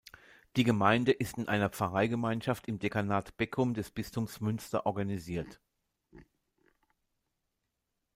[0.55, 5.61] Die Gemeinde ist in einer Pfarreiengemeinschaft im Dekanat Beckum des Bistums Münster organisiert.